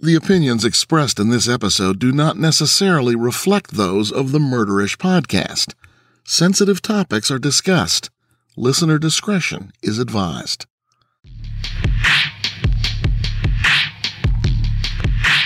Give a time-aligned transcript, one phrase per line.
[0.00, 5.74] The opinions expressed in this episode do not necessarily reflect those of the Murderish podcast.
[6.22, 8.08] Sensitive topics are discussed.
[8.56, 10.66] Listener discretion is advised.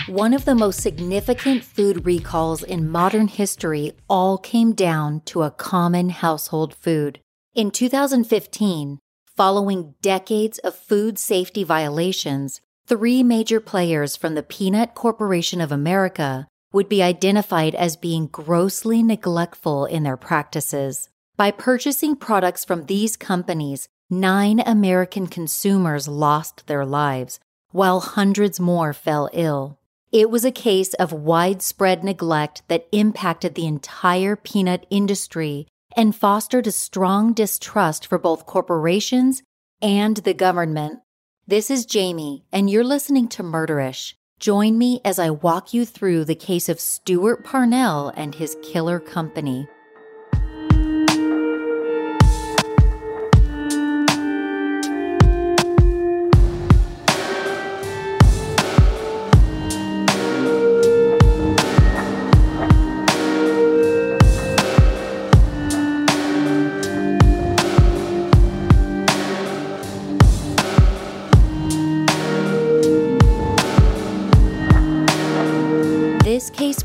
[0.06, 5.50] One of the most significant food recalls in modern history all came down to a
[5.50, 7.20] common household food.
[7.54, 8.98] In 2015,
[9.34, 16.48] following decades of food safety violations, three major players from the Peanut Corporation of America
[16.72, 21.08] would be identified as being grossly neglectful in their practices.
[21.36, 27.40] By purchasing products from these companies, nine American consumers lost their lives,
[27.70, 29.78] while hundreds more fell ill.
[30.10, 36.66] It was a case of widespread neglect that impacted the entire peanut industry and fostered
[36.66, 39.42] a strong distrust for both corporations
[39.80, 41.00] and the government.
[41.44, 44.14] This is Jami, and you're listening to Murderish.
[44.38, 49.00] Join me as I walk you through the case of Stewart Parnell and his killer
[49.00, 49.66] company.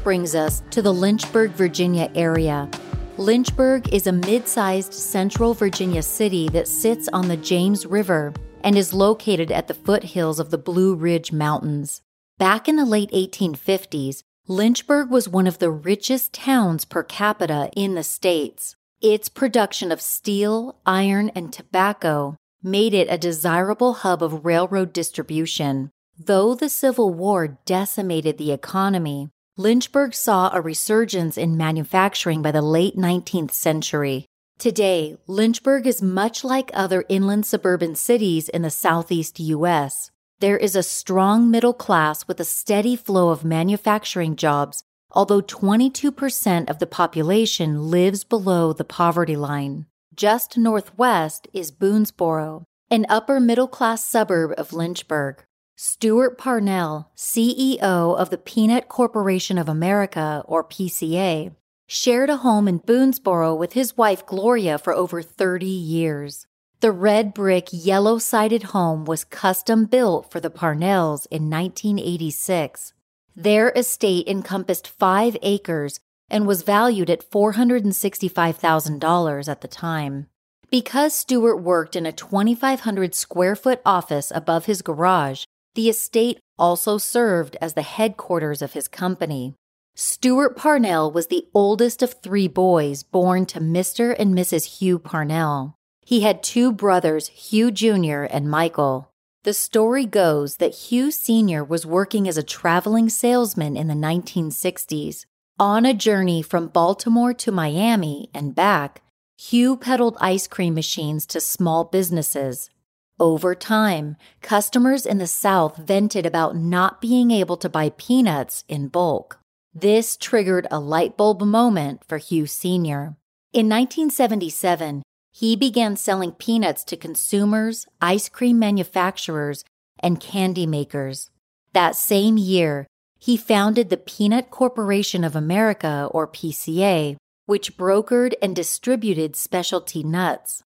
[0.08, 2.70] Brings us to the Lynchburg, Virginia area.
[3.18, 8.34] Lynchburg is a mid sized central Virginia city that sits on the James River
[8.64, 12.04] and is located at the foothills of the Blue Ridge Mountains.
[12.38, 17.96] Back in the late 1850s, Lynchburg was one of the richest towns per capita in
[17.96, 18.78] the states.
[19.02, 25.92] Its production of steel, iron, and tobacco made it a desirable hub of railroad distribution.
[26.18, 32.62] Though the Civil War decimated the economy, Lynchburg saw a resurgence in manufacturing by the
[32.62, 34.28] late 19th century.
[34.60, 40.12] Today, Lynchburg is much like other inland suburban cities in the southeast U.S.
[40.42, 46.70] There is a strong middle class with a steady flow of manufacturing jobs, although 22%
[46.70, 49.88] of the population lives below the poverty line.
[50.14, 55.47] Just northwest is Boonsboro, an upper middle class suburb of Lynchburg.
[55.80, 61.54] Stewart Parnell, CEO of the Peanut Corporation of America, or PCA,
[61.86, 66.48] shared a home in Boonsboro with his wife Gloria for over 30 years.
[66.80, 72.94] The red brick, yellow sided home was custom built for the Parnells in 1986.
[73.36, 80.26] Their estate encompassed five acres and was valued at $465,000 at the time.
[80.72, 85.44] Because Stewart worked in a 2,500 square foot office above his garage,
[85.78, 89.54] the estate also served as the headquarters of his company.
[89.96, 94.16] Stewart Parnell was the oldest of three boys born to Mr.
[94.18, 94.80] and Mrs.
[94.80, 95.76] Hugh Parnell.
[96.02, 98.24] He had two brothers, Hugh Jr.
[98.24, 99.12] and Michael.
[99.44, 101.64] The story goes that Hugh Sr.
[101.64, 105.26] was working as a traveling salesman in the 1960s.
[105.60, 109.04] On a journey from Baltimore to Miami and back,
[109.38, 112.72] Hugh peddled ice cream machines to small businesses.
[113.20, 118.90] Over time, customers in the South vented about not being able to buy peanuts in
[118.90, 119.40] bulk.
[119.74, 123.16] This triggered a light bulb moment for Hugh Sr.
[123.54, 125.02] In 1977,
[125.32, 129.64] he began selling peanuts to consumers, ice cream manufacturers,
[130.00, 131.32] and candy makers.
[131.74, 132.86] That same year,
[133.18, 137.18] he founded the Peanut Corporation of America, or PCA,
[137.48, 140.62] which brokered and distributed specialty nuts.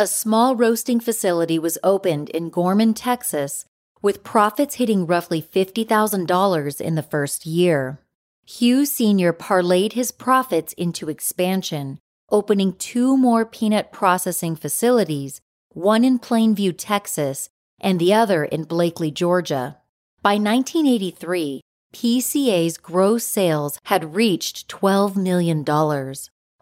[0.00, 3.64] A small roasting facility was opened in Gorman, Texas,
[4.00, 7.98] with profits hitting roughly $50,000 in the first year.
[8.46, 9.32] Hugh Sr.
[9.32, 11.98] parlayed his profits into expansion,
[12.30, 15.40] opening two more peanut processing facilities,
[15.72, 17.48] one in Plainview, Texas,
[17.80, 19.78] and the other in Blakely, Georgia.
[20.22, 21.60] By 1983,
[21.92, 25.64] PCA's gross sales had reached $12 million.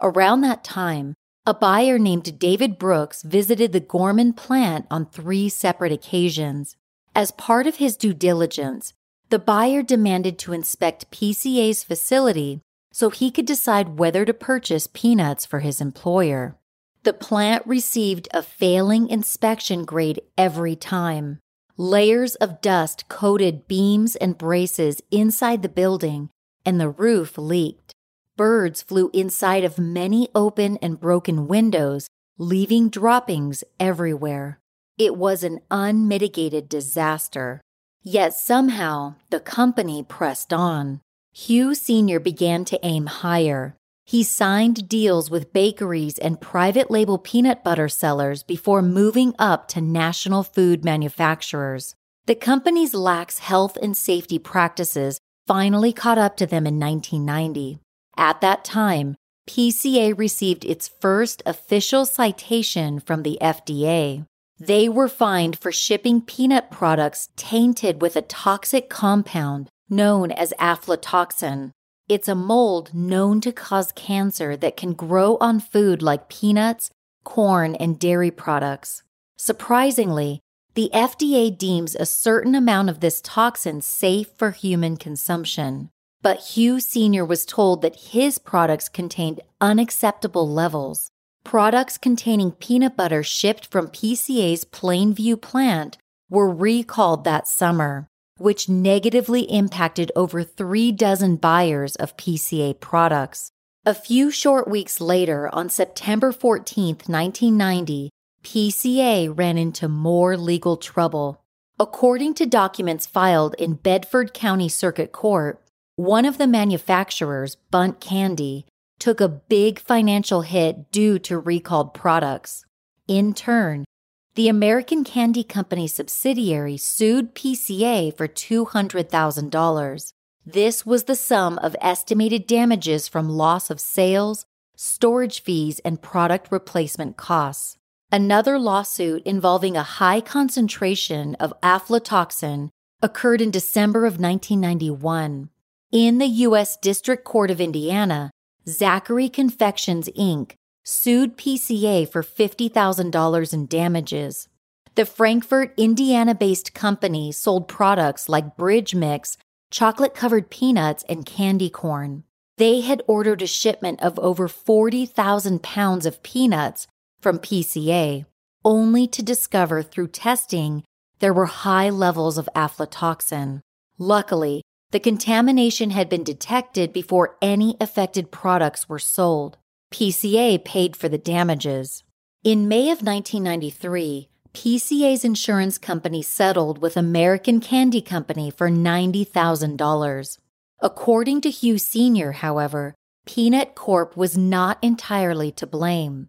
[0.01, 1.15] Around that time,
[1.47, 6.77] a buyer named David Brooks visited the Gorman plant on three separate occasions.
[7.15, 8.93] As part of his due diligence,
[9.31, 12.63] the buyer demanded to inspect PCA's facility
[12.93, 16.57] so he could decide whether to purchase peanuts for his employer.
[17.05, 21.39] The plant received a failing inspection grade every time.
[21.77, 26.31] Layers of dust coated beams and braces inside the building,
[26.65, 27.95] and the roof leaked.
[28.37, 34.61] Birds flew inside of many open and broken windows, leaving droppings everywhere.
[34.99, 37.63] It was an unmitigated disaster.
[38.03, 41.01] Yet somehow the company pressed on.
[41.33, 42.21] Hugh Sr.
[42.21, 43.75] began to aim higher.
[44.05, 49.81] He signed deals with bakeries and private label peanut butter sellers before moving up to
[49.81, 51.95] national food manufacturers.
[52.27, 57.81] The company's lax health and safety practices finally caught up to them in 1990.
[58.17, 59.17] At that time,
[59.49, 64.27] PCA received its first official citation from the FDA.
[64.59, 71.71] They were fined for shipping peanut products tainted with a toxic compound known as aflatoxin.
[72.09, 76.91] It's a mold known to cause cancer that can grow on food like peanuts,
[77.25, 79.03] corn, and dairy products.
[79.37, 80.41] Surprisingly,
[80.75, 85.91] the FDA deems a certain amount of this toxin safe for human consumption.
[86.27, 87.25] But Hugh Sr.
[87.25, 91.13] was told that his products contained unacceptable levels.
[91.45, 98.09] Products containing peanut butter shipped from PCA's Plainview plant were recalled that summer,
[98.39, 103.53] which negatively impacted over three dozen buyers of PCA products.
[103.85, 108.11] A few short weeks later, on September 14, 1990,
[108.43, 111.45] PCA ran into more legal trouble.
[111.79, 115.63] According to documents filed in Bedford County Circuit Court,
[115.97, 118.67] one of the manufacturers, Bunt Candy,
[118.99, 122.67] took a big financial hit due to recalled products.
[123.09, 123.87] In turn,
[124.35, 130.13] the American Candy Company subsidiary sued PCA for $200,000.
[130.45, 134.45] This was the sum of estimated damages from loss of sales,
[134.77, 137.79] storage fees, and product replacement costs.
[138.13, 142.69] Another lawsuit involving a high concentration of aflatoxin
[143.03, 145.49] occurred in December of 1991.
[145.93, 146.77] In the U.S.
[146.77, 148.33] District Court of Indiana,
[148.69, 150.55] Zachary Confections Inc.
[150.85, 154.49] sued PCA for $50,000 in damages.
[154.97, 159.37] The Frankfort, Indiana based company sold products like Bridge Mix,
[159.71, 162.25] chocolate covered peanuts, and candy corn.
[162.59, 166.89] They had ordered a shipment of over 40,000 pounds of peanuts
[167.21, 168.27] from PCA,
[168.65, 170.83] only to discover through testing
[171.21, 173.61] there were high levels of aflatoxin.
[173.99, 174.63] Luckily,
[174.93, 179.59] the contamination had been detected before any affected products were sold.
[179.93, 182.05] PCA paid for the damages.
[182.45, 190.39] In May of 1993, PCA's insurance company settled with American Candy Company for $90,000.
[190.81, 192.95] According to Hugh Sr., however,
[193.27, 196.29] Peanut Corp was not entirely to blame.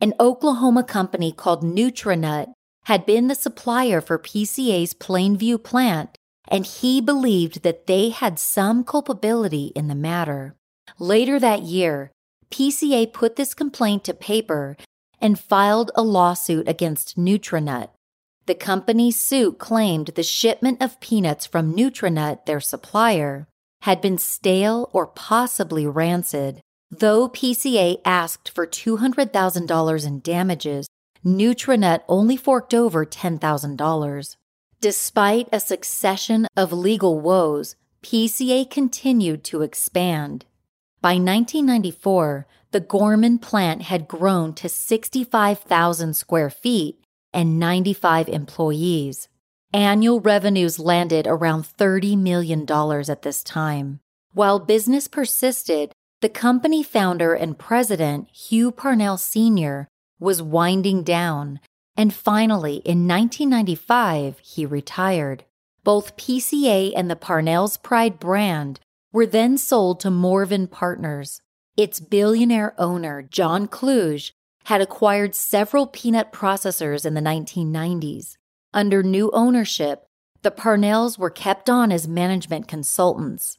[0.00, 2.52] An Oklahoma company called Nutranut
[2.84, 6.16] had been the supplier for PCA's Plainview plant
[6.48, 10.56] and he believed that they had some culpability in the matter.
[10.98, 12.10] Later that year,
[12.50, 14.76] PCA put this complaint to paper
[15.20, 17.90] and filed a lawsuit against Nutranut.
[18.46, 23.46] The company's suit claimed the shipment of peanuts from Nutranut, their supplier,
[23.82, 26.62] had been stale or possibly rancid.
[26.90, 30.88] Though PCA asked for $200,000 in damages,
[31.24, 34.36] Nutranut only forked over $10,000.
[34.80, 40.44] Despite a succession of legal woes, PCA continued to expand.
[41.00, 47.00] By 1994, the Gorman plant had grown to 65,000 square feet
[47.32, 49.28] and 95 employees.
[49.72, 52.64] Annual revenues landed around $30 million
[53.10, 53.98] at this time.
[54.32, 59.88] While business persisted, the company founder and president, Hugh Parnell Sr.,
[60.20, 61.58] was winding down
[61.98, 65.44] and finally, in 1995, he retired.
[65.82, 68.78] Both PCA and the Parnell's Pride brand
[69.12, 71.40] were then sold to Morven Partners.
[71.76, 74.32] Its billionaire owner, John Kluge,
[74.66, 78.36] had acquired several peanut processors in the 1990s.
[78.72, 80.04] Under new ownership,
[80.42, 83.58] the Parnells were kept on as management consultants.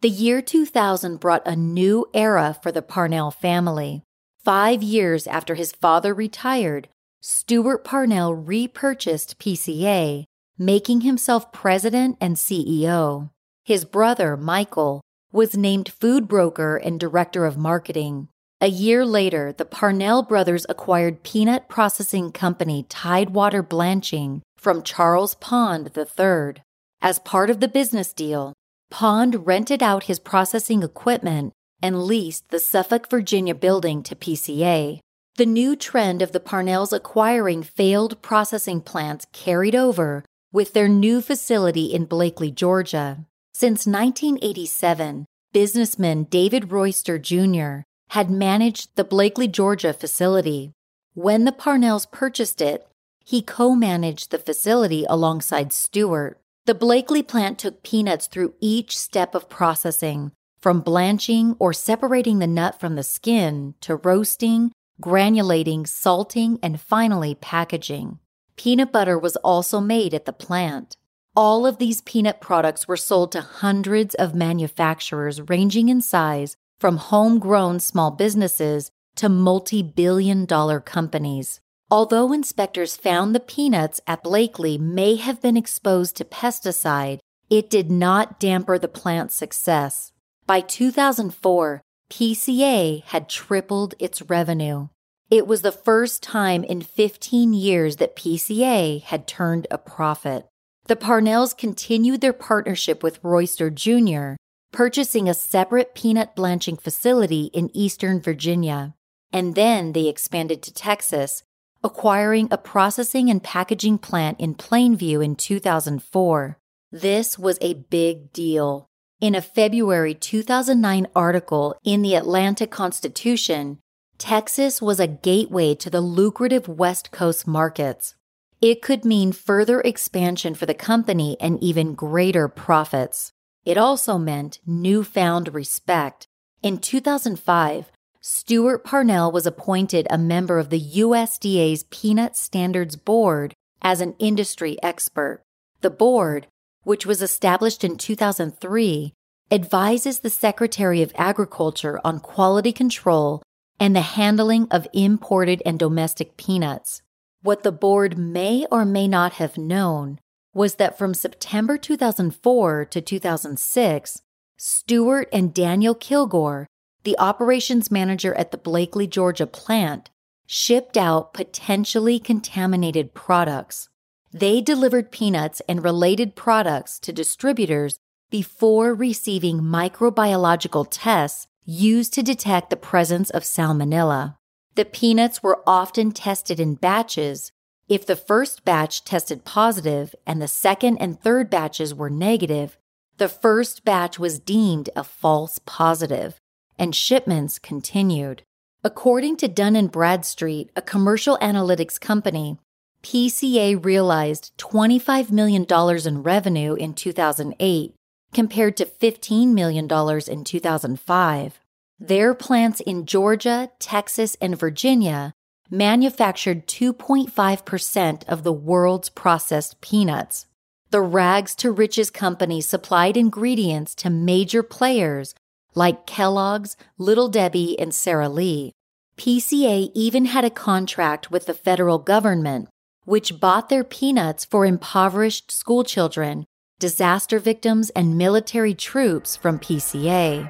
[0.00, 4.04] The year 2000 brought a new era for the Parnell family.
[4.44, 6.88] Five years after his father retired,
[7.22, 10.24] Stewart Parnell repurchased PCA,
[10.56, 13.28] making himself president and CEO.
[13.62, 18.28] His brother, Michael, was named food broker and director of marketing.
[18.62, 25.90] A year later, the Parnell brothers acquired peanut processing company Tidewater Blanching from Charles Pond
[25.94, 26.62] III.
[27.02, 28.54] As part of the business deal,
[28.90, 35.00] Pond rented out his processing equipment and leased the Suffolk, Virginia building to PCA.
[35.36, 41.20] The new trend of the Parnells acquiring failed processing plants carried over with their new
[41.20, 43.24] facility in Blakely, Georgia.
[43.52, 47.82] Since 1987, businessman David Royster Jr.
[48.10, 50.72] had managed the Blakely, Georgia facility.
[51.14, 52.86] When the Parnells purchased it,
[53.24, 56.40] he co managed the facility alongside Stewart.
[56.66, 62.46] The Blakely plant took peanuts through each step of processing, from blanching or separating the
[62.46, 68.18] nut from the skin to roasting, granulating, salting, and finally packaging.
[68.56, 70.96] Peanut butter was also made at the plant.
[71.34, 76.96] All of these peanut products were sold to hundreds of manufacturers ranging in size from
[76.96, 81.60] homegrown small businesses to multi billion dollar companies.
[81.90, 87.90] Although inspectors found the peanuts at Blakely may have been exposed to pesticide, it did
[87.90, 90.12] not damper the plant's success.
[90.46, 94.88] By 2004, PCA had tripled its revenue.
[95.30, 100.46] It was the first time in 15 years that PCA had turned a profit.
[100.86, 104.34] The Parnells continued their partnership with Royster Jr.,
[104.72, 108.94] purchasing a separate peanut blanching facility in eastern Virginia.
[109.32, 111.44] And then they expanded to Texas,
[111.84, 116.58] acquiring a processing and packaging plant in Plainview in 2004.
[116.90, 118.89] This was a big deal.
[119.20, 123.78] In a February 2009 article in the Atlanta Constitution,
[124.16, 128.14] Texas was a gateway to the lucrative West Coast markets.
[128.62, 133.30] It could mean further expansion for the company and even greater profits.
[133.66, 136.26] It also meant newfound respect.
[136.62, 144.00] In 2005, Stewart Parnell was appointed a member of the USDA's Peanut Standards Board as
[144.00, 145.42] an industry expert.
[145.82, 146.46] The board,
[146.82, 149.12] which was established in 2003,
[149.50, 153.42] advises the Secretary of Agriculture on quality control
[153.78, 157.02] and the handling of imported and domestic peanuts.
[157.42, 160.18] What the board may or may not have known
[160.52, 164.22] was that from September 2004 to 2006,
[164.56, 166.66] Stewart and Daniel Kilgore
[167.02, 170.10] the operations manager at the Blakely, Georgia plant
[170.46, 173.88] shipped out potentially contaminated products.
[174.32, 177.98] They delivered peanuts and related products to distributors
[178.30, 184.36] before receiving microbiological tests used to detect the presence of salmonella.
[184.76, 187.50] The peanuts were often tested in batches.
[187.88, 192.78] If the first batch tested positive and the second and third batches were negative,
[193.16, 196.40] the first batch was deemed a false positive
[196.78, 198.42] and shipments continued.
[198.82, 202.58] According to Dun & Bradstreet, a commercial analytics company,
[203.02, 205.66] PCA realized $25 million
[206.06, 207.94] in revenue in 2008
[208.32, 209.88] compared to $15 million
[210.28, 211.60] in 2005.
[211.98, 215.32] Their plants in Georgia, Texas, and Virginia
[215.70, 220.46] manufactured 2.5% of the world's processed peanuts.
[220.90, 225.34] The Rags to Riches company supplied ingredients to major players
[225.74, 228.72] like Kellogg's, Little Debbie, and Sara Lee.
[229.16, 232.69] PCA even had a contract with the federal government,
[233.10, 236.46] which bought their peanuts for impoverished schoolchildren,
[236.78, 240.48] disaster victims, and military troops from PCA.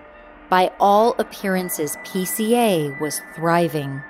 [0.50, 4.02] By all appearances, PCA was thriving.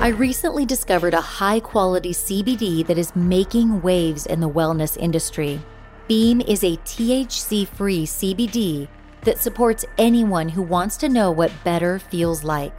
[0.00, 5.60] I recently discovered a high quality CBD that is making waves in the wellness industry.
[6.06, 8.86] Beam is a THC free CBD
[9.26, 12.72] that supports anyone who wants to know what better feels like.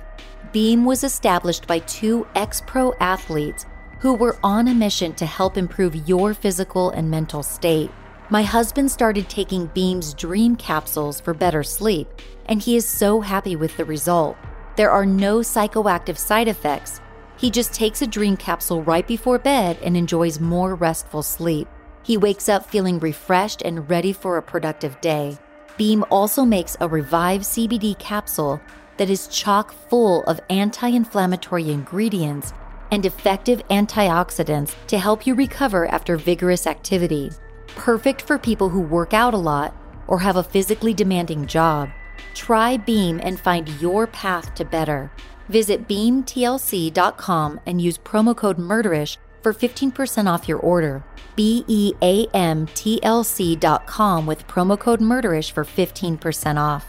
[0.51, 3.67] Beam was established by two ex pro athletes
[3.99, 7.91] who were on a mission to help improve your physical and mental state.
[8.31, 12.07] My husband started taking Beam's dream capsules for better sleep,
[12.47, 14.35] and he is so happy with the result.
[14.75, 16.99] There are no psychoactive side effects
[17.37, 21.67] he just takes a dream capsule right before bed and enjoys more restful sleep.
[22.03, 25.37] He wakes up feeling refreshed and ready for a productive day.
[25.77, 28.59] Beam also makes a Revive CBD capsule
[28.97, 32.53] that is chock full of anti inflammatory ingredients
[32.91, 37.31] and effective antioxidants to help you recover after vigorous activity.
[37.67, 39.75] Perfect for people who work out a lot
[40.07, 41.89] or have a physically demanding job.
[42.33, 45.11] Try Beam and find your path to better.
[45.49, 49.17] Visit beamtlc.com and use promo code MURDERISH
[49.47, 51.05] for 15% off your order.
[51.37, 56.85] B E A M T L C.com with promo code MURDERISH for 15% off.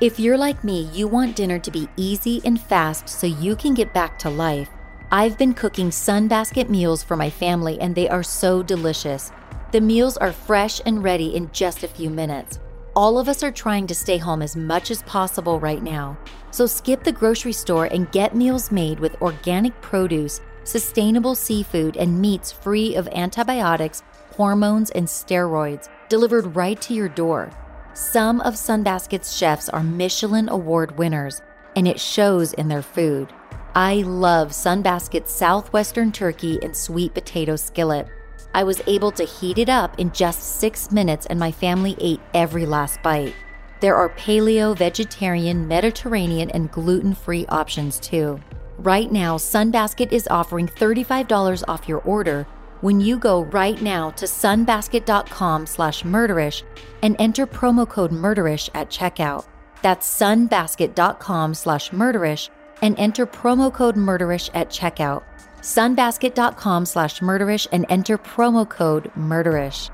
[0.00, 3.74] If you're like me, you want dinner to be easy and fast so you can
[3.74, 4.70] get back to life.
[5.12, 9.32] I've been cooking Sunbasket meals for my family and they are so delicious.
[9.72, 12.60] The meals are fresh and ready in just a few minutes.
[12.94, 16.16] All of us are trying to stay home as much as possible right now.
[16.50, 22.20] So skip the grocery store and get meals made with organic produce, sustainable seafood, and
[22.20, 24.02] meats free of antibiotics,
[24.36, 27.50] hormones, and steroids delivered right to your door.
[27.94, 31.40] Some of Sunbasket's chefs are Michelin Award winners,
[31.74, 33.32] and it shows in their food.
[33.74, 38.08] I love Sunbasket's Southwestern turkey and sweet potato skillet.
[38.54, 42.20] I was able to heat it up in just six minutes, and my family ate
[42.34, 43.34] every last bite.
[43.80, 48.40] There are paleo, vegetarian, Mediterranean, and gluten free options too.
[48.78, 52.46] Right now, Sunbasket is offering $35 off your order
[52.82, 56.62] when you go right now to sunbasket.com slash murderish
[57.02, 59.46] and enter promo code murderish at checkout.
[59.82, 62.50] That's sunbasket.com slash murderish
[62.82, 65.22] and enter promo code murderish at checkout
[65.66, 69.90] sunbasket.com slash murderish and enter promo code murderish.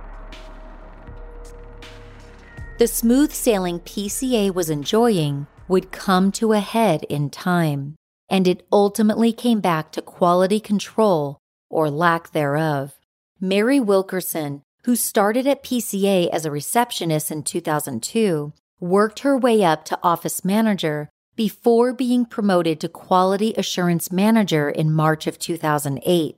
[2.79, 7.97] The smooth sailing PCA was enjoying would come to a head in time,
[8.33, 12.99] and it ultimately came back to quality control or lack thereof.
[13.39, 19.85] Mary Wilkerson, who started at PCA as a receptionist in 2002, worked her way up
[19.85, 26.37] to office manager before being promoted to Quality Assurance Manager in March of 2008.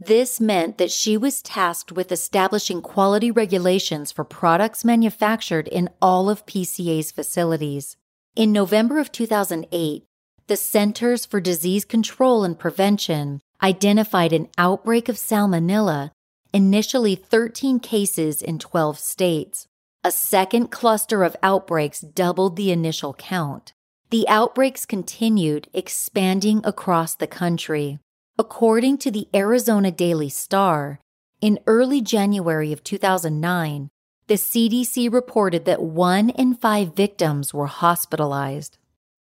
[0.00, 6.30] This meant that she was tasked with establishing quality regulations for products manufactured in all
[6.30, 7.96] of PCA's facilities.
[8.34, 10.04] In November of 2008,
[10.46, 16.10] the Centers for Disease Control and Prevention identified an outbreak of salmonella,
[16.52, 19.66] initially 13 cases in 12 states.
[20.02, 23.72] A second cluster of outbreaks doubled the initial count.
[24.10, 27.98] The outbreaks continued, expanding across the country.
[28.38, 31.00] According to the Arizona Daily Star,
[31.40, 33.88] in early January of 2009,
[34.26, 38.76] the CDC reported that one in five victims were hospitalized.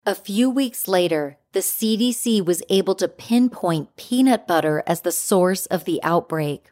[0.09, 5.67] A few weeks later, the CDC was able to pinpoint peanut butter as the source
[5.67, 6.71] of the outbreak.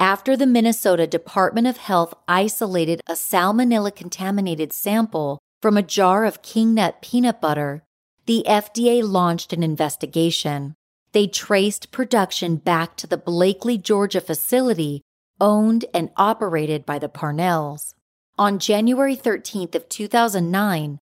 [0.00, 6.40] After the Minnesota Department of Health isolated a salmonella contaminated sample from a jar of
[6.40, 7.82] king nut peanut butter,
[8.24, 10.74] the FDA launched an investigation.
[11.12, 15.02] They traced production back to the Blakely, Georgia facility
[15.38, 17.92] owned and operated by the Parnells.
[18.38, 20.98] On January 13th of 2009,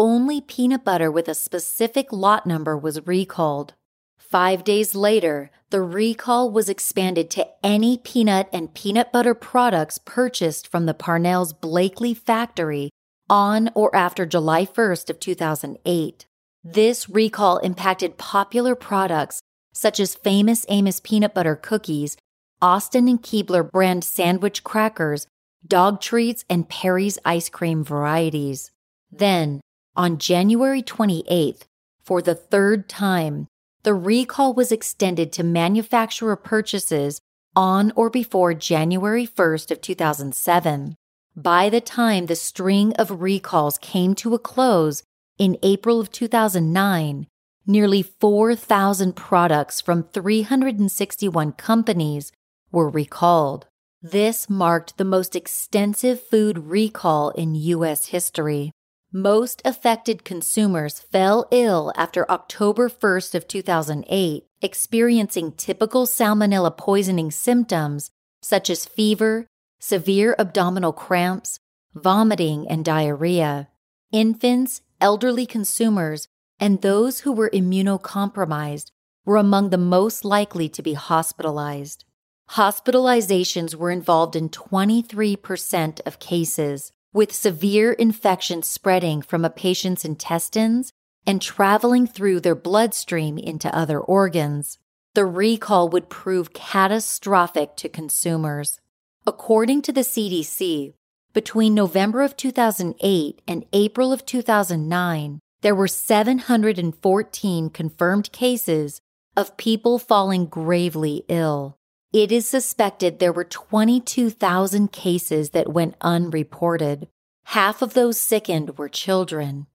[0.00, 3.74] only peanut butter with a specific lot number was recalled.
[4.18, 10.66] 5 days later, the recall was expanded to any peanut and peanut butter products purchased
[10.66, 12.88] from the Parnell's Blakely factory
[13.28, 16.26] on or after July 1st of 2008.
[16.64, 19.42] This recall impacted popular products
[19.74, 22.16] such as famous Amos peanut butter cookies,
[22.62, 25.26] Austin and Keebler brand sandwich crackers,
[25.66, 28.70] dog treats, and Perry's ice cream varieties.
[29.12, 29.60] Then,
[30.00, 31.64] on January 28th,
[32.02, 33.46] for the third time,
[33.82, 37.20] the recall was extended to manufacturer purchases
[37.54, 40.94] on or before January 1st of 2007.
[41.36, 45.02] By the time the string of recalls came to a close
[45.36, 47.26] in April of 2009,
[47.66, 52.32] nearly 4,000 products from 361 companies
[52.72, 53.66] were recalled.
[54.00, 58.06] This marked the most extensive food recall in U.S.
[58.06, 58.72] history.
[59.12, 68.12] Most affected consumers fell ill after October 1st of 2008, experiencing typical salmonella poisoning symptoms
[68.40, 69.48] such as fever,
[69.80, 71.58] severe abdominal cramps,
[71.92, 73.68] vomiting, and diarrhea.
[74.12, 76.28] Infants, elderly consumers,
[76.60, 78.92] and those who were immunocompromised
[79.24, 82.04] were among the most likely to be hospitalized.
[82.50, 90.92] Hospitalizations were involved in 23% of cases, with severe infection spreading from a patient's intestines
[91.26, 94.78] and traveling through their bloodstream into other organs.
[95.14, 98.80] The recall would prove catastrophic to consumers.
[99.26, 100.94] According to the CDC,
[101.32, 109.00] between November of 2008 and April of 2009, there were 714 confirmed cases
[109.36, 111.76] of people falling gravely ill.
[112.12, 117.06] It is suspected there were 22,000 cases that went unreported.
[117.44, 119.68] Half of those sickened were children.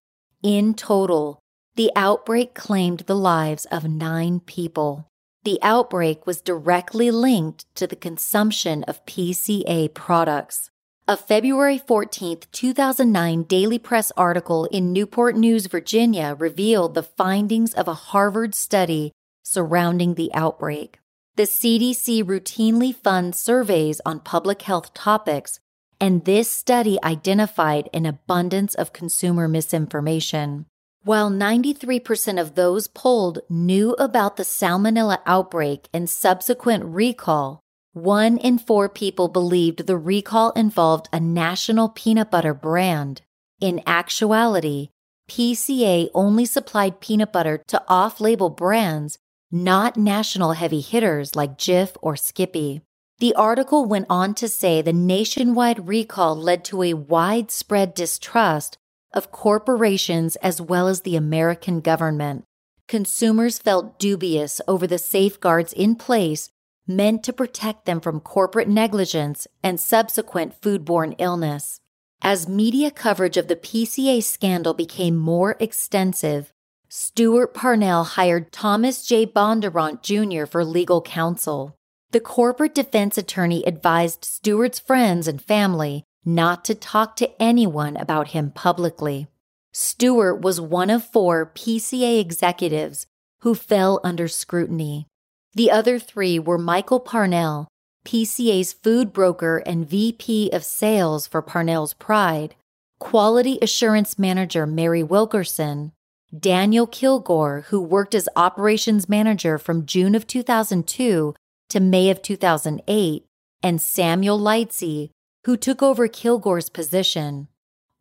[0.43, 1.39] In total,
[1.75, 5.07] the outbreak claimed the lives of nine people.
[5.45, 10.71] The outbreak was directly linked to the consumption of PCA products.
[11.07, 17.87] A February 14, 2009 Daily Press article in Newport News, Virginia revealed the findings of
[17.87, 20.99] a Harvard study surrounding the outbreak.
[21.37, 25.59] The CDC routinely funds surveys on public health topics,
[25.99, 30.65] and this study identified an abundance of consumer misinformation.
[31.03, 37.59] While 93% of those polled knew about the salmonella outbreak and subsequent recall,
[37.91, 43.23] one in four people believed the recall involved a national peanut butter brand.
[43.59, 44.91] In actuality,
[45.29, 49.17] PCA only supplied peanut butter to off label brands,
[49.51, 52.81] not national heavy hitters like Jif or Skippy.
[53.19, 58.77] The article went on to say the nationwide recall led to a widespread distrust
[59.13, 62.43] of corporations as well as the American government.
[62.87, 66.49] Consumers felt dubious over the safeguards in place
[66.87, 71.79] meant to protect them from corporate negligence and subsequent foodborne illness.
[72.21, 76.53] As media coverage of the PCA scandal became more extensive,
[76.87, 79.25] Stewart Parnell hired Thomas J.
[79.25, 80.45] Bondurant Jr.
[80.45, 81.75] for legal counsel.
[82.11, 88.29] The corporate defense attorney advised Stewart's friends and family not to talk to anyone about
[88.29, 89.27] him publicly.
[89.73, 93.07] Stewart was one of four PCA executives
[93.41, 95.07] who fell under scrutiny.
[95.53, 97.67] The other three were Michael Parnell,
[98.05, 102.55] PCA's food broker and VP of sales for Parnell's Pride,
[102.99, 105.91] quality assurance manager Mary Wilkerson,
[106.37, 111.35] Daniel Kilgore, who worked as operations manager from June of 2002
[111.69, 113.25] to May of 2008,
[113.63, 115.09] and Samuel Lightsey,
[115.45, 117.47] who took over Kilgore's position.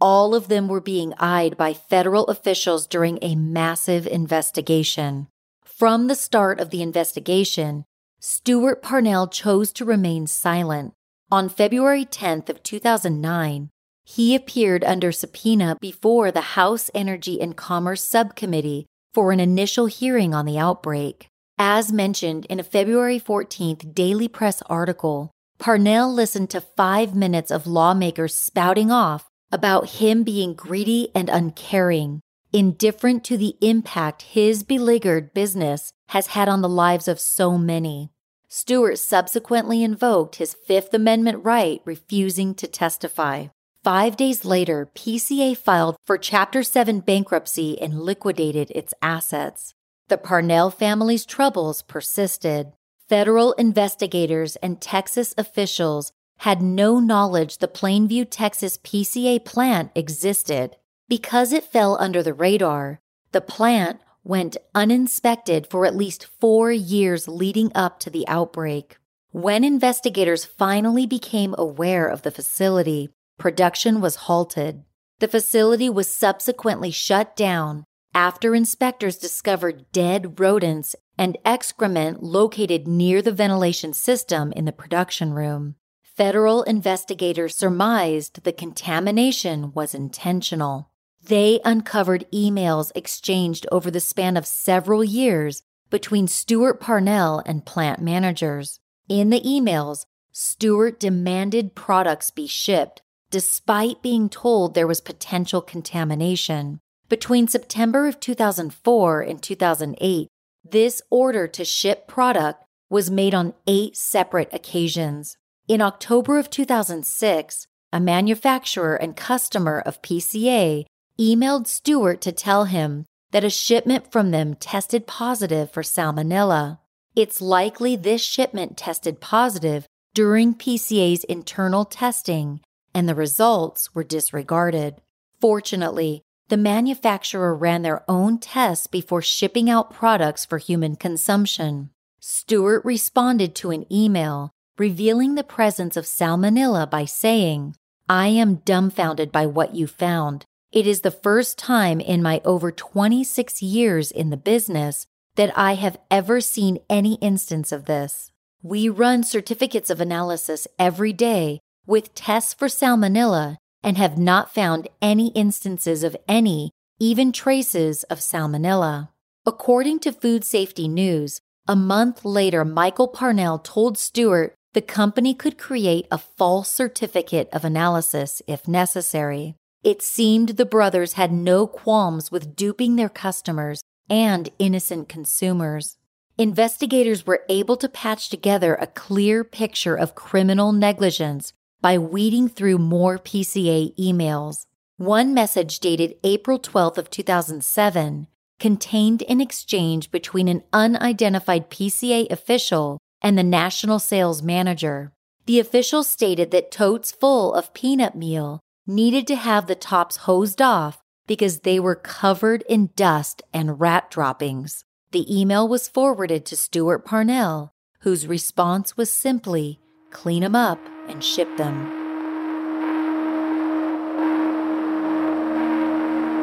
[0.00, 5.28] All of them were being eyed by federal officials during a massive investigation.
[5.64, 7.84] From the start of the investigation,
[8.20, 10.94] Stewart Parnell chose to remain silent.
[11.30, 13.70] On February 10th of 2009,
[14.04, 20.34] he appeared under subpoena before the House Energy and Commerce Subcommittee for an initial hearing
[20.34, 21.26] on the outbreak.
[21.58, 27.66] As mentioned in a February 14th Daily Press article, Parnell listened to five minutes of
[27.66, 32.20] lawmakers spouting off about him being greedy and uncaring,
[32.52, 38.10] indifferent to the impact his beleaguered business has had on the lives of so many.
[38.48, 43.46] Stewart subsequently invoked his Fifth Amendment right, refusing to testify.
[43.84, 49.74] Five days later, PCA filed for Chapter 7 bankruptcy and liquidated its assets.
[50.08, 52.72] The Parnell family's troubles persisted.
[53.10, 60.76] Federal investigators and Texas officials had no knowledge the Plainview, Texas PCA plant existed.
[61.06, 63.00] Because it fell under the radar,
[63.32, 68.96] the plant went uninspected for at least four years leading up to the outbreak.
[69.32, 74.84] When investigators finally became aware of the facility, production was halted.
[75.20, 83.22] The facility was subsequently shut down after inspectors discovered dead rodents and excrement located near
[83.22, 85.76] the ventilation system in the production room.
[86.02, 90.90] Federal investigators surmised the contamination was intentional.
[91.26, 98.00] They uncovered emails exchanged over the span of several years between Stewart Parnell and plant
[98.00, 98.78] managers.
[99.08, 103.02] In the emails, Stewart demanded products be shipped
[103.34, 106.78] despite being told there was potential contamination.
[107.08, 110.28] Between September of 2004 and 2008,
[110.62, 115.36] this order to ship product was made on eight separate occasions.
[115.66, 120.84] In October of 2006, a manufacturer and customer of PCA
[121.18, 126.78] emailed Stewart to tell him that a shipment from them tested positive for salmonella.
[127.16, 132.60] It's likely this shipment tested positive during PCA's internal testing,
[132.94, 134.96] and the results were disregarded.
[135.40, 141.90] Fortunately, the manufacturer ran their own tests before shipping out products for human consumption.
[142.20, 147.76] Stewart responded to an email revealing the presence of salmonella by saying,
[148.08, 150.44] I am dumbfounded by what you found.
[150.72, 155.74] It is the first time in my over 26 years in the business that I
[155.74, 158.32] have ever seen any instance of this.
[158.62, 164.88] We run certificates of analysis every day with tests for salmonella and have not found
[165.02, 169.08] any instances of any, even traces of salmonella.
[169.46, 175.58] According to Food Safety News, a month later, Michael Parnell told Stewart the company could
[175.58, 179.54] create a false certificate of analysis if necessary.
[179.82, 185.96] It seemed the brothers had no qualms with duping their customers and innocent consumers.
[186.36, 191.52] Investigators were able to patch together a clear picture of criminal negligence
[191.84, 194.64] by weeding through more PCA emails.
[194.96, 198.26] One message dated April 12th of 2007
[198.58, 205.12] contained an exchange between an unidentified PCA official and the national sales manager.
[205.44, 210.62] The official stated that totes full of peanut meal needed to have the tops hosed
[210.62, 214.86] off because they were covered in dust and rat droppings.
[215.10, 221.22] The email was forwarded to Stewart Parnell, whose response was simply clean them up and
[221.22, 222.04] ship them.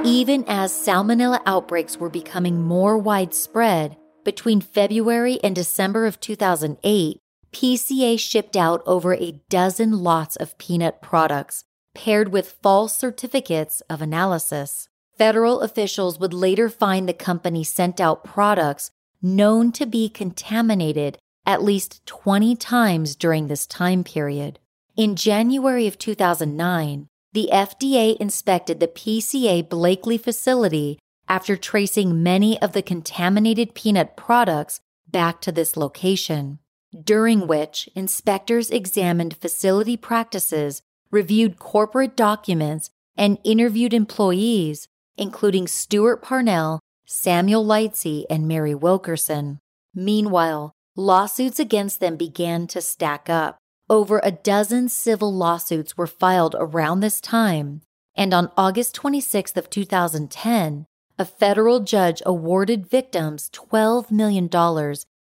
[0.04, 7.17] Even as salmonella outbreaks were becoming more widespread, between February and December of 2008,
[7.52, 14.02] PCA shipped out over a dozen lots of peanut products, paired with false certificates of
[14.02, 14.88] analysis.
[15.17, 21.64] Federal officials would later find the company sent out products known to be contaminated at
[21.64, 24.60] least 20 times during this time period.
[24.96, 32.74] In January of 2009, the FDA inspected the PCA Blakely facility after tracing many of
[32.74, 36.60] the contaminated peanut products back to this location,
[37.04, 46.80] during which inspectors examined facility practices, reviewed corporate documents, and interviewed employees, including Stewart Parnell,
[47.06, 49.60] Samuel Lightsey, and Mary Wilkerson.
[49.94, 53.58] Meanwhile, lawsuits against them began to stack up.
[53.90, 57.82] Over a dozen civil lawsuits were filed around this time,
[58.16, 60.86] and on August 26th of 2010,
[61.18, 64.50] a federal judge awarded victims $12 million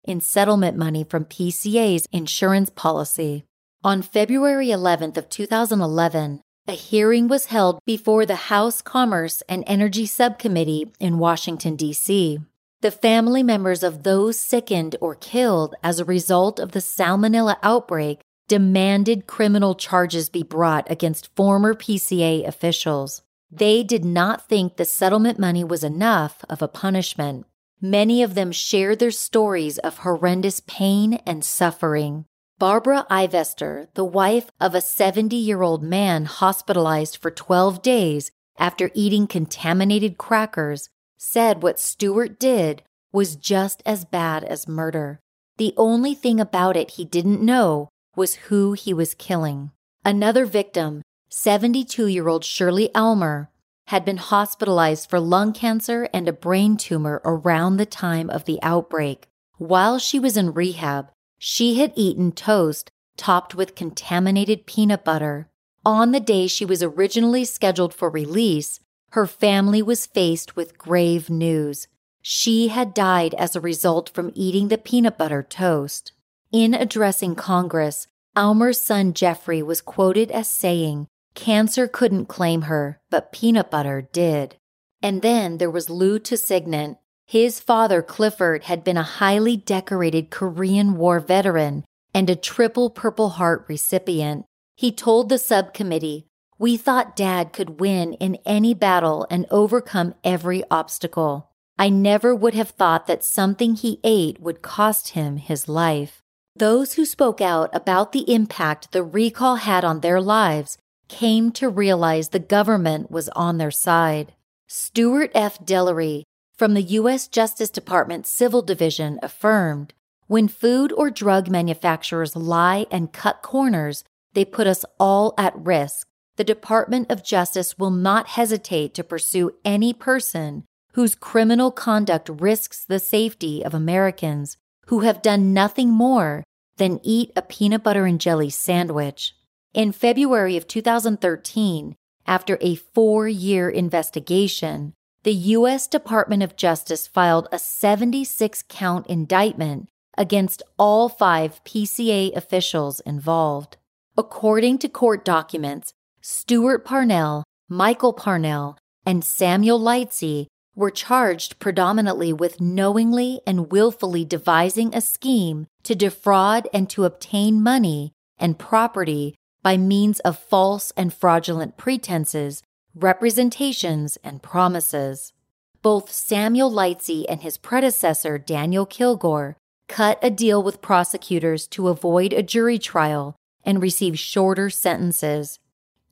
[0.04, 3.44] in settlement money from PCA's insurance policy.
[3.82, 10.06] On February 11th of 2011, a hearing was held before the House Commerce and Energy
[10.06, 12.40] Subcommittee in Washington, D.C.
[12.84, 18.20] The family members of those sickened or killed as a result of the salmonella outbreak
[18.46, 23.22] demanded criminal charges be brought against former PCA officials.
[23.50, 27.46] They did not think the settlement money was enough of a punishment.
[27.80, 32.26] Many of them shared their stories of horrendous pain and suffering.
[32.58, 38.90] Barbara Ivester, the wife of a 70 year old man hospitalized for 12 days after
[38.92, 40.90] eating contaminated crackers,
[41.24, 45.20] said what Stewart did was just as bad as murder.
[45.56, 49.70] The only thing about it he didn't know was who he was killing.
[50.04, 53.50] Another victim, 72 year old Shirley Almer,
[53.88, 58.58] had been hospitalized for lung cancer and a brain tumor around the time of the
[58.62, 59.26] outbreak.
[59.56, 65.48] While she was in rehab, she had eaten toast topped with contaminated peanut butter.
[65.86, 68.80] On the day she was originally scheduled for release,
[69.14, 71.86] her family was faced with grave news.
[72.20, 76.10] She had died as a result from eating the peanut butter toast.
[76.50, 83.30] In addressing Congress, Almer's son Jeffrey was quoted as saying, Cancer couldn't claim her, but
[83.30, 84.56] peanut butter did.
[85.00, 86.96] And then there was Lou Tousignant.
[87.24, 93.30] His father, Clifford, had been a highly decorated Korean War veteran and a triple Purple
[93.30, 94.44] Heart recipient.
[94.74, 96.26] He told the subcommittee,
[96.58, 101.50] We thought Dad could win in any battle and overcome every obstacle.
[101.78, 106.22] I never would have thought that something he ate would cost him his life.
[106.54, 111.68] Those who spoke out about the impact the recall had on their lives came to
[111.68, 114.34] realize the government was on their side.
[114.68, 115.58] Stuart F.
[115.64, 116.22] Delery
[116.56, 117.26] from the U.S.
[117.26, 119.92] Justice Department Civil Division affirmed
[120.28, 126.06] when food or drug manufacturers lie and cut corners, they put us all at risk.
[126.36, 132.84] The Department of Justice will not hesitate to pursue any person whose criminal conduct risks
[132.84, 136.42] the safety of Americans who have done nothing more
[136.76, 139.34] than eat a peanut butter and jelly sandwich.
[139.72, 141.94] In February of 2013,
[142.26, 144.92] after a four year investigation,
[145.22, 145.86] the U.S.
[145.86, 153.76] Department of Justice filed a 76 count indictment against all five PCA officials involved.
[154.16, 155.92] According to court documents,
[156.26, 164.94] Stewart Parnell, Michael Parnell, and Samuel Lightsey were charged predominantly with knowingly and willfully devising
[164.94, 171.12] a scheme to defraud and to obtain money and property by means of false and
[171.12, 172.62] fraudulent pretenses,
[172.94, 175.34] representations, and promises.
[175.82, 179.58] Both Samuel Lightsey and his predecessor, Daniel Kilgore,
[179.88, 185.58] cut a deal with prosecutors to avoid a jury trial and receive shorter sentences.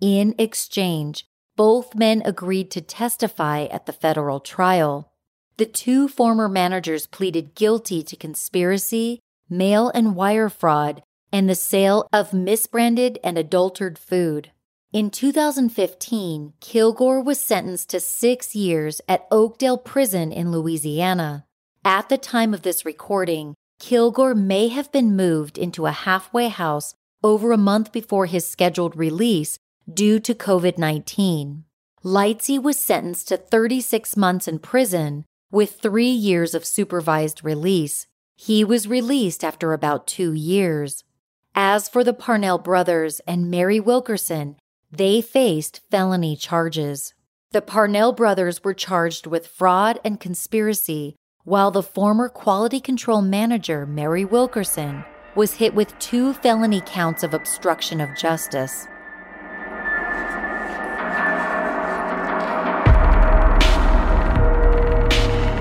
[0.02, 5.12] In exchange, both men agreed to testify at the federal trial.
[5.58, 12.08] The two former managers pleaded guilty to conspiracy, mail and wire fraud, and the sale
[12.12, 14.50] of misbranded and adulterated food.
[14.92, 21.46] In 2015, Kilgore was sentenced to six years at Oakdale Prison in Louisiana.
[21.84, 26.92] At the time of this recording, Kilgore may have been moved into a halfway house
[27.22, 29.58] over a month before his scheduled release
[29.92, 31.64] due to COVID 19.
[32.04, 38.06] Lightsey was sentenced to 36 months in prison with three years of supervised release.
[38.34, 41.04] He was released after about two years.
[41.54, 44.56] As for the Parnell brothers and Mary Wilkerson,
[44.90, 47.14] they faced felony charges.
[47.52, 53.84] The Parnell brothers were charged with fraud and conspiracy, while the former quality control manager,
[53.84, 58.86] Mary Wilkerson, was hit with two felony counts of obstruction of justice.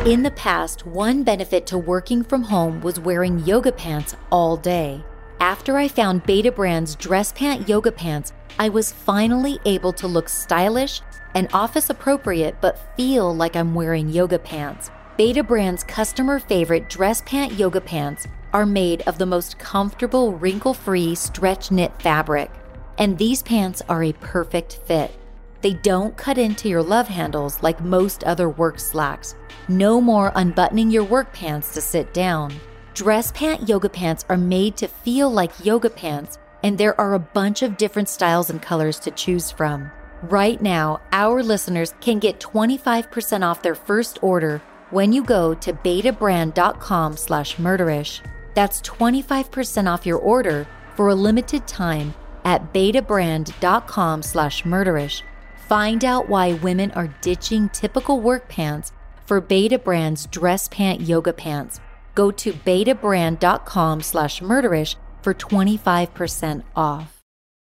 [0.06, 5.06] In the past, one benefit to working from home was wearing yoga pants all day.
[5.40, 11.04] After I found Betabrand's dress pant yoga pants, I was finally able to look stylish
[11.36, 14.90] and office appropriate but feel like I'm wearing yoga pants.
[15.20, 21.14] Betabrand's customer favorite dress pant yoga pants are made of the most comfortable wrinkle free
[21.14, 22.50] stretch knit fabric,
[22.98, 25.16] and these pants are a perfect fit.
[25.62, 29.36] They don't cut into your love handles like most other work slacks.
[29.68, 32.54] No more unbuttoning your work pants to sit down.
[32.94, 37.20] Dress pant yoga pants are made to feel like yoga pants, and there are a
[37.20, 39.92] bunch of different styles and colors to choose from.
[40.24, 45.74] Right now, our listeners can get 25% off their first order when you go to
[45.74, 48.22] betabrand.com slash murderish.
[48.54, 55.24] That's 25% off your order for a limited time at betabrand.com slash murderish.
[55.72, 58.92] Find out why women are ditching typical work pants
[59.26, 61.80] for Betabrand's dress pant yoga pants.
[62.14, 67.20] Go to betabrand.com slash murderish for 25% off.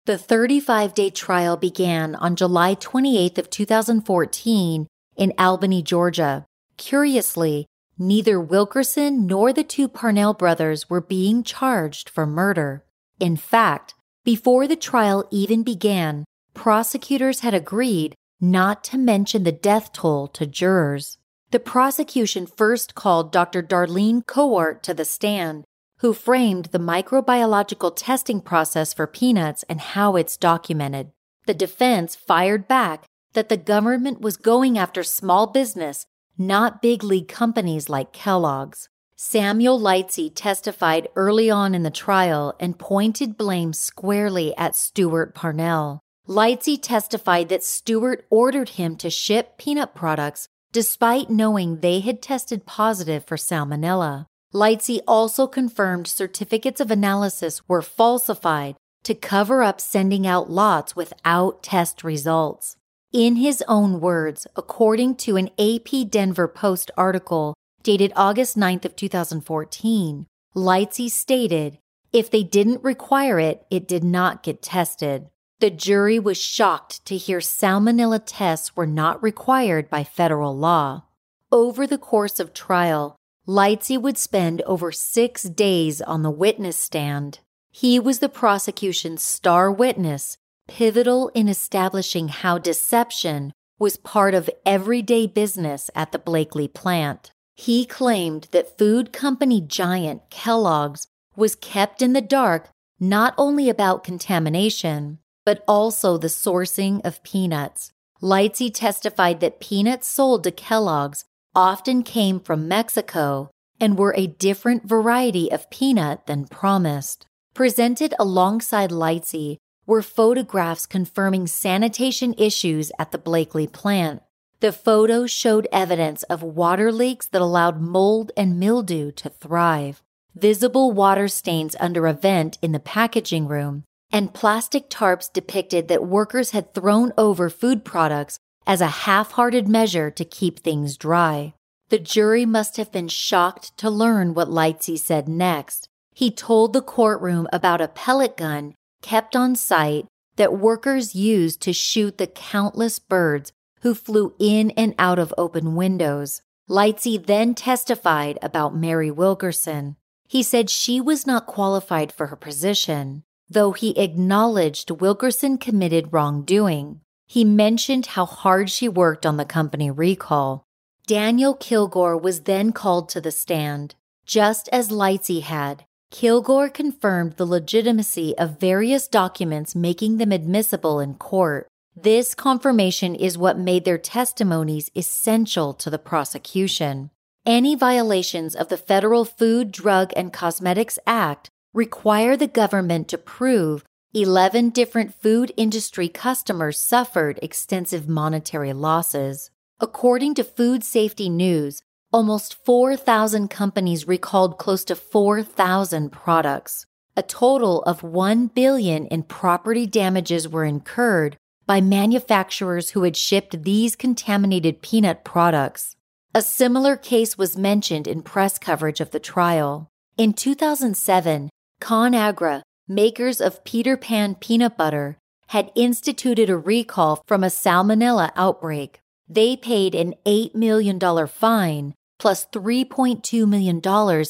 [0.03, 6.45] The 35-day trial began on July 28th of 2014 in Albany, Georgia.
[6.75, 12.83] Curiously, neither Wilkerson nor the two Parnell brothers were being charged for murder.
[13.21, 13.93] In fact,
[14.25, 20.45] before the trial even began, prosecutors had agreed not to mention the death toll to
[20.45, 21.17] jurors.
[21.51, 23.61] The prosecution first called Dr.
[23.61, 25.65] Darlene Cowart to the stand,
[25.99, 31.11] who framed the microbiological testing process for peanuts and how it's documented.
[31.45, 36.05] The defense fired back that the government was going after small business,
[36.37, 38.89] not big league companies like Kellogg's.
[39.15, 46.02] Samuel Lightsey testified early on in the trial and pointed blame squarely at Stewart Parnell.
[46.27, 52.65] Lightsey testified that Stewart ordered him to ship peanut products despite knowing they had tested
[52.65, 54.25] positive for salmonella.
[54.53, 61.61] Lightsey also confirmed certificates of analysis were falsified to cover up sending out lots without
[61.61, 62.77] test results.
[63.11, 68.95] In his own words, according to an AP Denver Post article dated August 9th of
[68.95, 71.77] 2014, Lightsey stated,
[72.13, 75.29] if they didn't require it, it did not get tested.
[75.59, 81.03] The jury was shocked to hear salmonella tests were not required by federal law.
[81.51, 83.15] Over the course of trial,
[83.47, 87.39] Lightsey would spend over six days on the witness stand.
[87.71, 90.37] He was the prosecution's star witness,
[90.67, 97.31] pivotal in establishing how deception was part of everyday business at the Blakely plant.
[97.55, 104.03] He claimed that food company giant Kellogg's was kept in the dark not only about
[104.03, 107.91] contamination, but also the sourcing of peanuts.
[108.21, 111.25] Lightsey testified that peanuts sold to Kellogg's
[111.55, 117.25] often came from Mexico and were a different variety of peanut than promised.
[117.53, 124.21] Presented alongside Lightsey were photographs confirming sanitation issues at the Blakely plant.
[124.61, 130.01] The photos showed evidence of water leaks that allowed mold and mildew to thrive,
[130.33, 136.05] visible water stains under a vent in the packaging room, and plastic tarps depicted that
[136.05, 141.53] workers had thrown over food products as a half hearted measure to keep things dry.
[141.89, 145.89] The jury must have been shocked to learn what Lightsey said next.
[146.13, 151.73] He told the courtroom about a pellet gun kept on site that workers used to
[151.73, 156.41] shoot the countless birds who flew in and out of open windows.
[156.69, 159.97] Lightsey then testified about Mary Wilkerson.
[160.27, 163.23] He said she was not qualified for her position.
[163.53, 169.91] Though he acknowledged Wilkerson committed wrongdoing, he mentioned how hard she worked on the company
[169.91, 170.65] recall.
[171.05, 173.93] Daniel Kilgore was then called to the stand.
[174.25, 181.13] Just as Lightsey had, Kilgore confirmed the legitimacy of various documents making them admissible in
[181.13, 181.67] court.
[181.95, 187.11] This confirmation is what made their testimonies essential to the prosecution.
[187.45, 193.83] Any violations of the Federal Food, Drug, and Cosmetics Act require the government to prove
[194.13, 199.49] 11 different food industry customers suffered extensive monetary losses.
[199.79, 206.85] According to Food Safety News, almost 4,000 companies recalled close to 4,000 products.
[207.17, 213.63] A total of 1 billion in property damages were incurred by manufacturers who had shipped
[213.63, 215.95] these contaminated peanut products.
[216.35, 219.87] A similar case was mentioned in press coverage of the trial.
[220.17, 221.49] In 2007,
[221.83, 225.17] ConAgra, makers of Peter Pan peanut butter,
[225.47, 229.01] had instituted a recall from a salmonella outbreak.
[229.27, 233.81] They paid an $8 million fine plus $3.2 million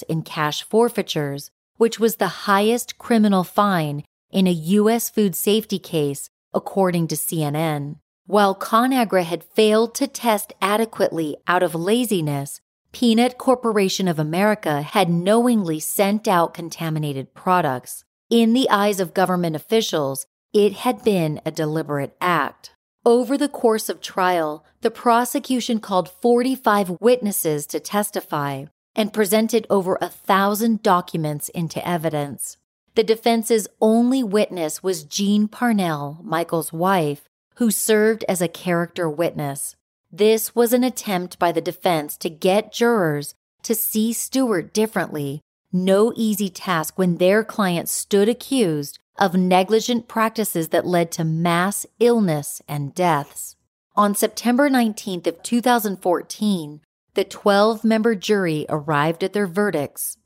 [0.10, 5.12] in cash forfeitures, which was the highest criminal fine in a U.S.
[5.12, 7.98] food safety case, according to CNN.
[8.26, 12.62] While ConAgra had failed to test adequately out of laziness,
[12.94, 18.06] Peanut Corporation of America had knowingly sent out contaminated products.
[18.30, 22.76] In the eyes of government officials, it had been a deliberate act.
[23.04, 28.66] Over the course of trial, the prosecution called 45 witnesses to testify
[28.96, 32.58] and presented over a thousand documents into evidence.
[32.94, 39.76] The defense's only witness was Jean Parnell, Michael's wife, who served as a character witness.
[40.16, 43.34] This was an attempt by the defense to get jurors
[43.64, 45.42] to see Stewart differently,
[45.72, 51.88] no easy task when their client stood accused of negligent practices that led to mass
[52.00, 53.56] illness and deaths.
[53.96, 56.82] On September 19th of 2014,
[57.16, 60.18] the 12-member jury arrived at their verdicts.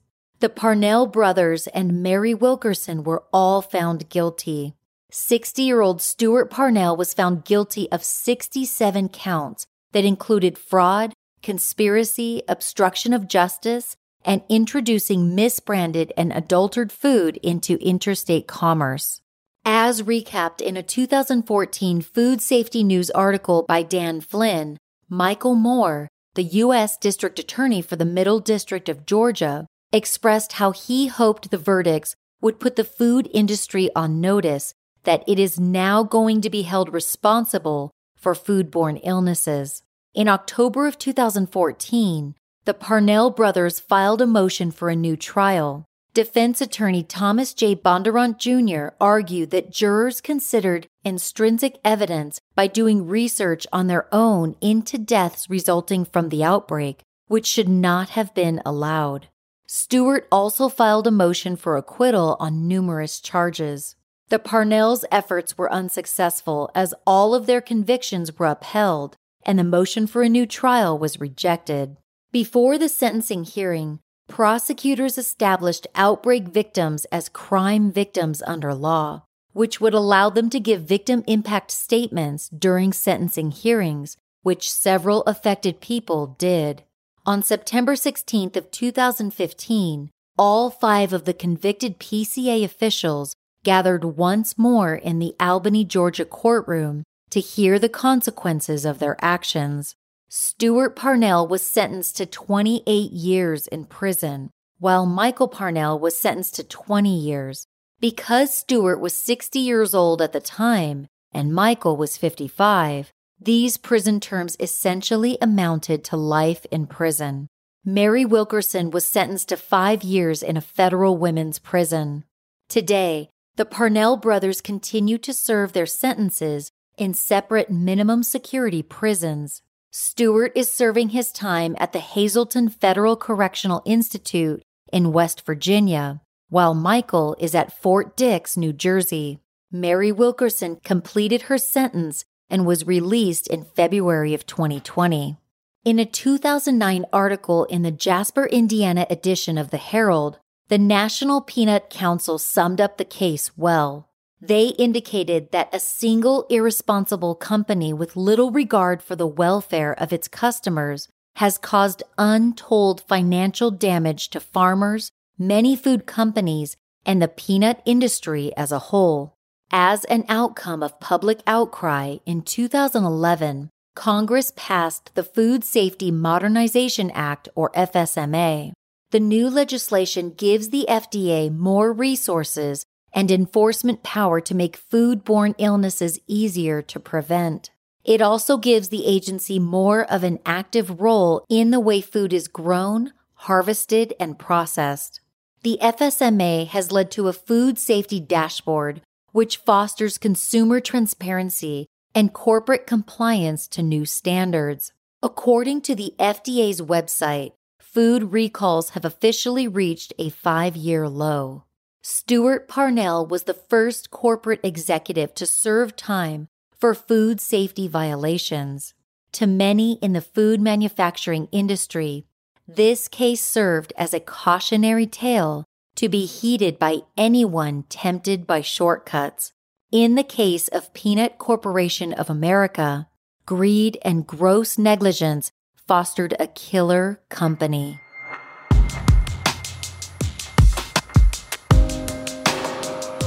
[0.42, 4.74] The Parnell brothers and Mary Wilkerson were all found guilty.
[5.14, 13.28] 60-year-old Stewart Parnell was found guilty of 67 counts that included fraud, conspiracy, obstruction of
[13.28, 19.22] justice, and introducing misbranded and adulterated food into interstate commerce.
[19.64, 24.78] As recapped in a 2014 Food Safety News article by Dan Flynn,
[25.10, 26.98] Michael Moore, the U.S.
[26.98, 32.60] District Attorney for the Middle District of Georgia, expressed how he hoped the verdicts would
[32.60, 34.74] put the food industry on notice
[35.04, 39.84] that it is now going to be held responsible for foodborne illnesses.
[40.14, 45.86] In October of 2014, the Parnell brothers filed a motion for a new trial.
[46.14, 47.76] Defense attorney Thomas J.
[47.76, 48.96] Bondurant Jr.
[49.00, 56.04] argued that jurors considered extrinsic evidence by doing research on their own into deaths resulting
[56.04, 59.28] from the outbreak, which should not have been allowed.
[59.68, 63.96] Stewart also filed a motion for acquittal on numerous charges.
[64.30, 69.16] The Parnells' efforts were unsuccessful as all of their convictions were upheld,
[69.46, 71.96] and the motion for a new trial was rejected.
[72.34, 79.24] Before the sentencing hearing, prosecutors established outbreak victims as crime victims under law,
[79.54, 85.80] which would allow them to give victim impact statements during sentencing hearings, which several affected
[85.80, 86.84] people did.
[87.26, 93.34] On September 16th of 2015, all 5 of the convicted PCA officials
[93.68, 99.94] gathered once more in the Albany, Georgia courtroom to hear the consequences of their actions.
[100.30, 104.50] Stewart Parnell was sentenced to 28 years in prison,
[104.80, 107.68] while Michael Parnell was sentenced to 20 years.
[108.00, 114.22] Because Stewart was 60 years old at the time and Michael was 55, these prison
[114.22, 117.48] terms essentially amounted to life in prison.
[117.84, 122.24] Mary Wilkerson was sentenced to five years in a federal women's prison.
[122.70, 129.64] Today, the Parnell brothers continue to serve their sentences in separate minimum security prisons.
[129.92, 134.62] Stewart is serving his time at the Hazelton Federal Correctional Institute
[134.94, 139.40] in West Virginia, while Michael is at Fort Dix, New Jersey.
[139.72, 145.36] Mary Wilkerson completed her sentence and was released in February of 2020.
[145.84, 150.40] In a 2009 article in the Jasper, Indiana edition of the Herald,
[150.70, 154.10] the National Peanut Council summed up the case well.
[154.42, 160.28] They indicated that a single irresponsible company with little regard for the welfare of its
[160.28, 161.08] customers
[161.38, 168.72] has caused untold financial damage to farmers, many food companies, and the peanut industry as
[168.72, 169.34] a whole.
[169.72, 177.50] As an outcome of public outcry in 2011, Congress passed the Food Safety Modernization Act,
[177.56, 178.74] or FSMA.
[179.12, 186.20] The new legislation gives the FDA more resources and enforcement power to make foodborne illnesses
[186.28, 187.72] easier to prevent.
[188.04, 192.50] It also gives the agency more of an active role in the way food is
[192.50, 195.22] grown, harvested, and processed.
[195.64, 199.02] The FSMA has led to a food safety dashboard,
[199.32, 204.92] which fosters consumer transparency and corporate compliance to new standards.
[205.24, 207.54] According to the FDA's website,
[207.98, 211.64] food recalls have officially reached a five year low.
[212.04, 216.48] Stewart Parnell was the first corporate executive to serve time
[216.80, 218.94] for food safety violations.
[219.32, 222.28] To many in the food manufacturing industry,
[222.68, 229.54] this case served as a cautionary tale to be heeded by anyone tempted by shortcuts.
[229.92, 233.08] In the case of Peanut Corporation of America,
[233.48, 235.52] greed and gross negligence
[235.88, 238.00] fostered a killer company.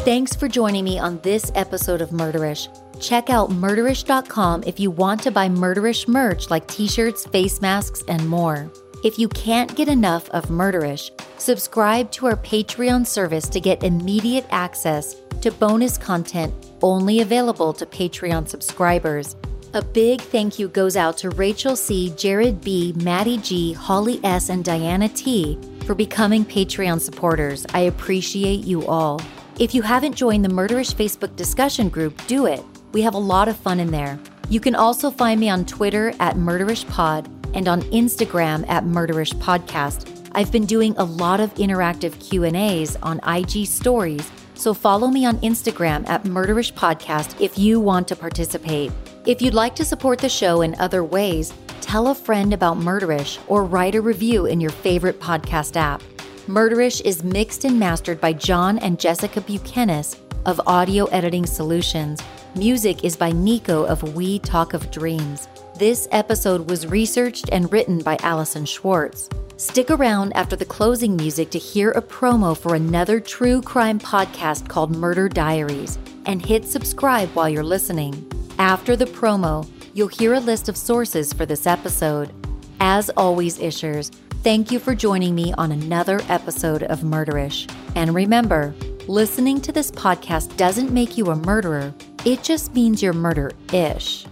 [0.05, 2.69] Thanks for joining me on this episode of Murderish.
[3.01, 8.03] Check out murderish.com if you want to buy Murderish merch like t shirts, face masks,
[8.09, 8.71] and more.
[9.03, 14.47] If you can't get enough of Murderish, subscribe to our Patreon service to get immediate
[14.51, 16.53] access to bonus content
[16.83, 19.37] only available to Patreon subscribers.
[19.73, 24.49] A big thank you goes out to Rachel C., Jared B., Maddie G., Holly S.,
[24.49, 25.57] and Diana T.
[25.87, 27.65] for becoming Patreon supporters.
[27.73, 29.21] I appreciate you all.
[29.61, 32.65] If you haven't joined the Murderish Facebook discussion group, do it.
[32.91, 34.19] We have a lot of fun in there.
[34.49, 40.29] You can also find me on Twitter at MurderishPod and on Instagram at Murderish Podcast.
[40.33, 45.39] I've been doing a lot of interactive Q&As on IG stories, so follow me on
[45.39, 48.91] Instagram at Murderish Podcast if you want to participate.
[49.27, 51.53] If you'd like to support the show in other ways,
[51.83, 56.03] tell a friend about Murderish or write a review in your favorite podcast app.
[56.47, 60.05] Murderish is mixed and mastered by John and Jessica Buchanan
[60.47, 62.23] of Audio Editing Solutions.
[62.57, 65.49] Music is by Nico of We Talk of Dreams.
[65.77, 69.29] This episode was researched and written by Allison Schwartz.
[69.59, 74.67] Stick around after the closing music to hear a promo for another true crime podcast
[74.69, 78.31] called Murder Diaries, and hit subscribe while you're listening.
[78.59, 82.33] After the promo, you'll hear a list of sources for this episode.
[82.81, 84.13] As always, Ishers,
[84.43, 87.71] thank you for joining me on another episode of Murderish.
[87.95, 88.75] And remember,
[89.07, 91.95] listening to this podcast doesn't make you a murderer,
[92.25, 94.27] it just means you're murder ish.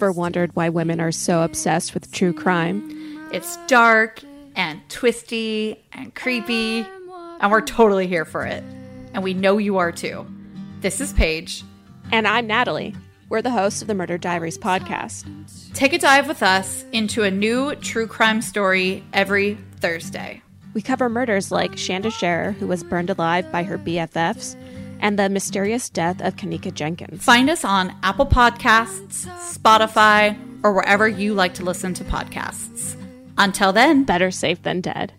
[0.00, 3.28] Ever wondered why women are so obsessed with true crime?
[3.34, 4.22] It's dark
[4.56, 6.86] and twisty and creepy,
[7.38, 8.64] and we're totally here for it.
[9.12, 10.26] And we know you are too.
[10.80, 11.64] This is Paige.
[12.10, 12.96] And I'm Natalie.
[13.28, 15.26] We're the hosts of the Murder Diaries podcast.
[15.74, 20.40] Take a dive with us into a new true crime story every Thursday.
[20.72, 24.56] We cover murders like Shanda Sharer, who was burned alive by her BFFs,
[25.00, 27.24] and the mysterious death of Kenneka Jenkins.
[27.24, 29.26] Find us on Apple Podcasts,
[29.56, 32.96] Spotify, or wherever you like to listen to podcasts.
[33.36, 35.14] Until then, Better safe than dead.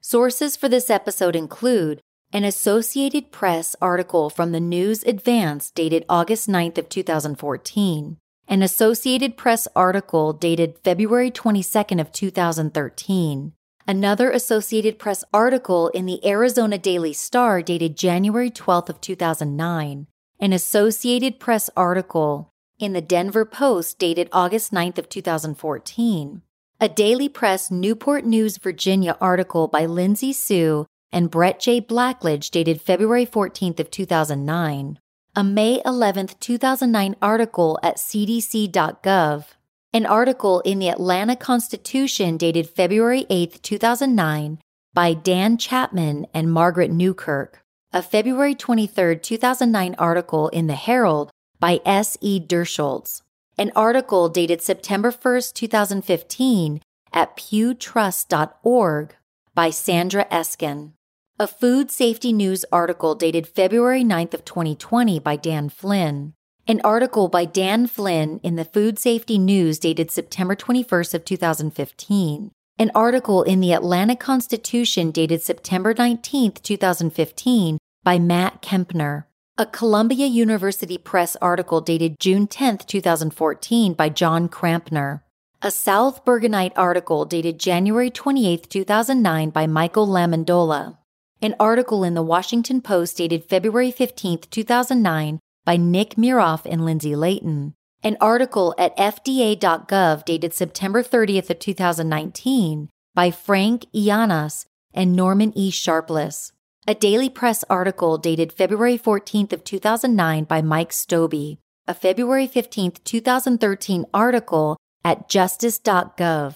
[0.00, 2.00] Sources for this episode include
[2.32, 9.36] an Associated Press article from the News Advance dated August 9th of 2014, an Associated
[9.38, 13.52] Press article dated February 22nd of 2013,
[13.88, 20.06] another Associated Press article in the Arizona Daily Star dated January 12th of 2009,
[20.38, 26.42] an Associated Press article in the Denver Post dated August 9th of 2014,
[26.78, 31.80] a Daily Press Newport News, Virginia article by Lindsay Sue and Brett J.
[31.80, 34.98] Blackledge dated February 14th of 2009,
[35.34, 39.44] a May 11th, 2009 article at cdc.gov,
[39.92, 44.58] an article in the Atlanta Constitution dated February 8, 2009
[44.92, 47.62] by Dan Chapman and Margaret Newkirk,
[47.92, 52.18] a February 23, 2009 article in the Herald by S.
[52.20, 52.38] E.
[52.38, 53.22] Derschultz,
[53.56, 56.80] an article dated September 1, 2015
[57.12, 59.16] at pewtrust.org
[59.54, 60.92] by Sandra Eskin,
[61.38, 66.34] a food safety news article dated February 9th of 2020 by Dan Flynn,
[66.68, 72.50] an article by Dan Flynn in the Food Safety News dated September 21st of 2015,
[72.78, 79.24] an article in the Atlanta Constitution dated September 19th, 2015 by Matt Kempner,
[79.56, 85.22] a Columbia University Press article dated June 10th, 2014 by John Crampner,
[85.62, 90.98] a South Bergenite article dated January 28th, 2009 by Michael Lamondola,
[91.40, 97.14] an article in the Washington Post dated February 15th, 2009 by Nick Miroff and Lyndsey
[97.14, 104.64] Layton, an article at FDA.gov dated September 30th of 2019 by Frank Yiannas
[104.94, 105.70] and Norman E.
[105.70, 106.52] Sharpless,
[106.86, 113.04] a Daily Press article dated February 14th of 2009 by Mike Stobbe, a February 15th,
[113.04, 116.54] 2013 article at justice.gov.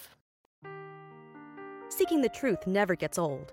[1.91, 3.53] Seeking the truth never gets old.